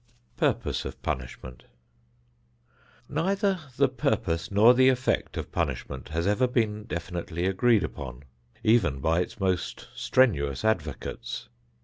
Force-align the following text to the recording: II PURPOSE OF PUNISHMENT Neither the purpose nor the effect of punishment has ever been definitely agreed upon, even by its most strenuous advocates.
II 0.07 0.47
PURPOSE 0.47 0.83
OF 0.85 0.99
PUNISHMENT 1.03 1.65
Neither 3.07 3.59
the 3.77 3.87
purpose 3.87 4.49
nor 4.49 4.73
the 4.73 4.89
effect 4.89 5.37
of 5.37 5.51
punishment 5.51 6.09
has 6.09 6.25
ever 6.25 6.47
been 6.47 6.85
definitely 6.85 7.45
agreed 7.45 7.83
upon, 7.83 8.23
even 8.63 8.99
by 8.99 9.19
its 9.19 9.39
most 9.39 9.89
strenuous 9.93 10.65
advocates. 10.65 11.49